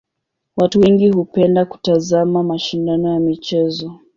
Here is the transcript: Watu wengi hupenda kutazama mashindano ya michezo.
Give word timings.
Watu 0.57 0.79
wengi 0.79 1.09
hupenda 1.09 1.65
kutazama 1.65 2.43
mashindano 2.43 3.13
ya 3.13 3.19
michezo. 3.19 3.99